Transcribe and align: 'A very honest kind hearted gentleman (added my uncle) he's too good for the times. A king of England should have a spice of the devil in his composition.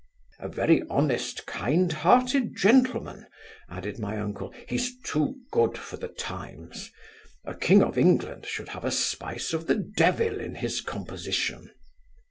'A 0.39 0.49
very 0.49 0.81
honest 0.89 1.45
kind 1.45 1.93
hearted 1.93 2.55
gentleman 2.57 3.27
(added 3.69 3.99
my 3.99 4.17
uncle) 4.19 4.51
he's 4.67 4.99
too 5.01 5.35
good 5.51 5.77
for 5.77 5.95
the 5.95 6.07
times. 6.07 6.91
A 7.45 7.53
king 7.53 7.83
of 7.83 7.99
England 7.99 8.47
should 8.47 8.69
have 8.69 8.83
a 8.83 8.89
spice 8.89 9.53
of 9.53 9.67
the 9.67 9.75
devil 9.75 10.39
in 10.39 10.55
his 10.55 10.81
composition. 10.81 11.69